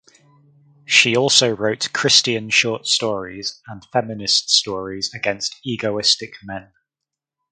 She 0.87 1.15
also 1.15 1.51
wrote 1.55 1.93
Christian 1.93 2.49
short 2.49 2.87
stories 2.87 3.61
and 3.67 3.85
feminist 3.93 4.49
stories 4.49 5.13
against 5.13 5.57
egoistic 5.63 6.37
men. 6.41 6.71